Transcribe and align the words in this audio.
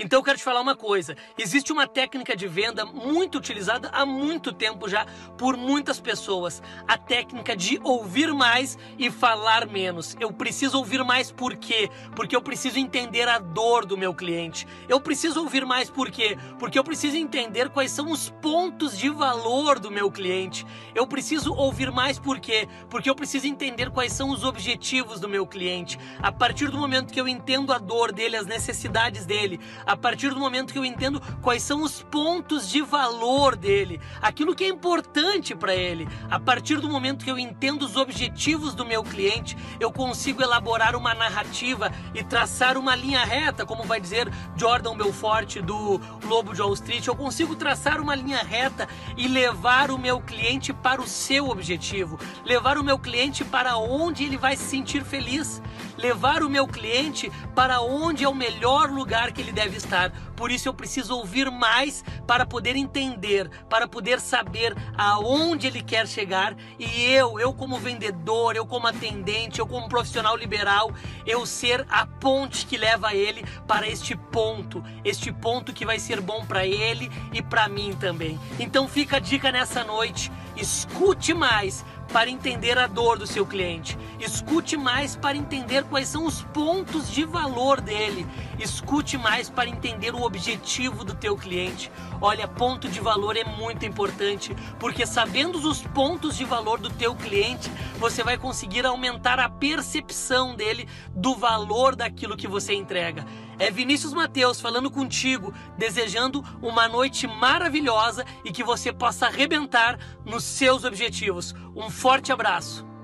Então 0.00 0.20
eu 0.20 0.22
quero 0.22 0.38
te 0.38 0.44
falar 0.44 0.60
uma 0.60 0.76
coisa: 0.76 1.16
existe 1.36 1.72
uma 1.72 1.84
técnica 1.86 2.36
de 2.36 2.46
venda 2.46 2.86
muito 2.86 3.36
utilizada 3.36 3.90
há 3.92 4.06
muito 4.06 4.52
tempo 4.52 4.88
já 4.88 5.04
por 5.36 5.56
muitas 5.56 5.98
pessoas, 5.98 6.62
a 6.86 6.96
técnica 6.96 7.56
de 7.56 7.80
ouvir 7.82 8.32
mais 8.32 8.78
e 8.96 9.10
falar 9.10 9.66
menos. 9.66 10.16
Eu 10.20 10.32
preciso 10.32 10.78
ouvir 10.78 11.02
mais 11.02 11.32
por 11.32 11.56
quê? 11.56 11.90
Porque 12.14 12.36
eu 12.36 12.40
preciso 12.40 12.78
entender 12.78 13.28
a 13.28 13.40
dor 13.40 13.84
do 13.84 13.98
meu 13.98 14.14
cliente. 14.14 14.68
Eu 14.88 15.00
preciso 15.00 15.40
ouvir 15.40 15.66
mais 15.66 15.90
por 15.90 16.12
quê? 16.12 16.38
Porque 16.60 16.78
eu 16.78 16.84
preciso 16.84 17.16
entender 17.16 17.68
quais 17.70 17.90
são 17.90 18.12
os 18.12 18.30
pontos 18.30 18.96
de 18.96 19.08
valor 19.08 19.80
do 19.80 19.90
meu 19.90 20.12
cliente. 20.12 20.64
Eu 20.94 21.08
preciso 21.08 21.52
ouvir 21.52 21.90
mais 21.90 22.20
por 22.20 22.38
quê? 22.38 22.68
Porque 22.88 23.10
eu 23.10 23.16
preciso 23.16 23.48
entender 23.48 23.90
quais 23.90 24.12
são 24.12 24.30
os 24.30 24.44
objetivos 24.44 25.18
do 25.18 25.28
meu 25.28 25.44
cliente. 25.44 25.98
A 26.22 26.30
partir 26.30 26.70
do 26.70 26.78
momento 26.78 27.12
que 27.12 27.20
eu 27.20 27.26
entendo 27.26 27.72
a 27.72 27.78
dor 27.78 28.12
dele, 28.12 28.36
as 28.36 28.46
necessidades 28.46 29.26
dele, 29.26 29.58
a 29.88 29.96
partir 29.96 30.28
do 30.34 30.38
momento 30.38 30.70
que 30.70 30.78
eu 30.78 30.84
entendo 30.84 31.18
quais 31.40 31.62
são 31.62 31.82
os 31.82 32.02
pontos 32.02 32.68
de 32.68 32.82
valor 32.82 33.56
dele, 33.56 33.98
aquilo 34.20 34.54
que 34.54 34.64
é 34.64 34.68
importante 34.68 35.54
para 35.54 35.74
ele, 35.74 36.06
a 36.30 36.38
partir 36.38 36.78
do 36.78 36.90
momento 36.90 37.24
que 37.24 37.30
eu 37.30 37.38
entendo 37.38 37.86
os 37.86 37.96
objetivos 37.96 38.74
do 38.74 38.84
meu 38.84 39.02
cliente, 39.02 39.56
eu 39.80 39.90
consigo 39.90 40.42
elaborar 40.42 40.94
uma 40.94 41.14
narrativa 41.14 41.90
e 42.14 42.22
traçar 42.22 42.76
uma 42.76 42.94
linha 42.94 43.24
reta, 43.24 43.64
como 43.64 43.82
vai 43.84 43.98
dizer 43.98 44.30
Jordan 44.56 44.94
Belfort 44.94 45.56
do 45.62 45.98
Lobo 46.24 46.52
de 46.52 46.60
Wall 46.60 46.74
Street, 46.74 47.06
eu 47.06 47.16
consigo 47.16 47.56
traçar 47.56 47.98
uma 47.98 48.14
linha 48.14 48.42
reta 48.42 48.86
e 49.16 49.26
levar 49.26 49.90
o 49.90 49.96
meu 49.96 50.20
cliente 50.20 50.70
para 50.70 51.00
o 51.00 51.06
seu 51.06 51.48
objetivo, 51.48 52.20
levar 52.44 52.76
o 52.76 52.84
meu 52.84 52.98
cliente 52.98 53.42
para 53.42 53.78
onde 53.78 54.24
ele 54.24 54.36
vai 54.36 54.54
se 54.54 54.64
sentir 54.64 55.02
feliz, 55.02 55.62
levar 55.96 56.42
o 56.42 56.50
meu 56.50 56.66
cliente 56.66 57.32
para 57.54 57.80
onde 57.80 58.22
é 58.22 58.28
o 58.28 58.34
melhor 58.34 58.90
lugar 58.90 59.32
que 59.32 59.40
ele 59.40 59.50
deve 59.50 59.77
estar. 59.78 60.12
Por 60.36 60.50
isso 60.50 60.68
eu 60.68 60.74
preciso 60.74 61.16
ouvir 61.16 61.50
mais 61.50 62.04
para 62.26 62.44
poder 62.44 62.76
entender, 62.76 63.48
para 63.68 63.88
poder 63.88 64.20
saber 64.20 64.76
aonde 64.96 65.66
ele 65.66 65.82
quer 65.82 66.06
chegar 66.06 66.54
e 66.78 67.04
eu, 67.06 67.40
eu 67.40 67.52
como 67.52 67.78
vendedor, 67.78 68.54
eu 68.54 68.66
como 68.66 68.86
atendente, 68.86 69.58
eu 69.58 69.66
como 69.66 69.88
profissional 69.88 70.36
liberal, 70.36 70.92
eu 71.26 71.46
ser 71.46 71.86
a 71.88 72.06
ponte 72.06 72.66
que 72.66 72.76
leva 72.76 73.14
ele 73.14 73.44
para 73.66 73.88
este 73.88 74.14
ponto, 74.14 74.84
este 75.04 75.32
ponto 75.32 75.72
que 75.72 75.86
vai 75.86 75.98
ser 75.98 76.20
bom 76.20 76.44
para 76.44 76.66
ele 76.66 77.10
e 77.32 77.40
para 77.40 77.68
mim 77.68 77.96
também. 77.98 78.38
Então 78.58 78.86
fica 78.86 79.16
a 79.16 79.20
dica 79.20 79.50
nessa 79.50 79.84
noite, 79.84 80.30
escute 80.56 81.32
mais 81.32 81.84
para 82.12 82.30
entender 82.30 82.78
a 82.78 82.86
dor 82.86 83.18
do 83.18 83.26
seu 83.26 83.46
cliente. 83.46 83.98
Escute 84.18 84.76
mais 84.76 85.14
para 85.14 85.36
entender 85.36 85.84
quais 85.84 86.08
são 86.08 86.26
os 86.26 86.42
pontos 86.42 87.08
de 87.08 87.24
valor 87.24 87.80
dele. 87.80 88.26
Escute 88.58 89.16
mais 89.16 89.48
para 89.48 89.68
entender 89.68 90.12
o 90.12 90.22
objetivo 90.22 91.04
do 91.04 91.14
teu 91.14 91.36
cliente. 91.36 91.90
Olha, 92.20 92.48
ponto 92.48 92.88
de 92.88 92.98
valor 92.98 93.36
é 93.36 93.44
muito 93.44 93.86
importante, 93.86 94.56
porque 94.80 95.06
sabendo 95.06 95.56
os 95.58 95.82
pontos 95.82 96.36
de 96.36 96.44
valor 96.44 96.80
do 96.80 96.90
teu 96.90 97.14
cliente, 97.14 97.70
você 97.98 98.24
vai 98.24 98.36
conseguir 98.36 98.84
aumentar 98.84 99.38
a 99.38 99.48
percepção 99.48 100.56
dele 100.56 100.88
do 101.14 101.36
valor 101.36 101.94
daquilo 101.94 102.36
que 102.36 102.48
você 102.48 102.74
entrega. 102.74 103.24
É 103.56 103.70
Vinícius 103.70 104.12
Mateus 104.12 104.60
falando 104.60 104.90
contigo, 104.90 105.54
desejando 105.76 106.44
uma 106.60 106.88
noite 106.88 107.28
maravilhosa 107.28 108.24
e 108.44 108.50
que 108.50 108.64
você 108.64 108.92
possa 108.92 109.26
arrebentar 109.26 109.96
nos 110.24 110.42
seus 110.42 110.82
objetivos. 110.82 111.54
Um 111.76 111.88
forte 111.88 112.32
abraço. 112.32 112.97